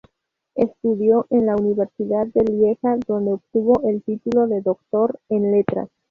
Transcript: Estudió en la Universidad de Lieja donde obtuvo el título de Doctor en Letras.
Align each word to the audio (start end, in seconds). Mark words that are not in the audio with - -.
Estudió 0.55 1.27
en 1.29 1.45
la 1.45 1.55
Universidad 1.55 2.25
de 2.25 2.43
Lieja 2.43 2.97
donde 3.05 3.33
obtuvo 3.33 3.87
el 3.87 4.01
título 4.01 4.47
de 4.47 4.61
Doctor 4.61 5.19
en 5.29 5.51
Letras. 5.51 5.89